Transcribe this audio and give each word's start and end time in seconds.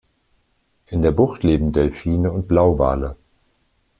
In 0.87 1.03
der 1.03 1.11
Bucht 1.11 1.43
leben 1.43 1.73
Delphine 1.73 2.31
und 2.31 2.47
Blauwale. 2.47 3.17